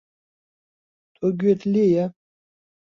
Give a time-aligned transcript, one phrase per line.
[1.15, 2.05] تۆ گوێت لێیە؟